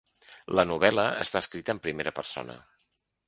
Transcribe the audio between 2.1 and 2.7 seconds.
persona.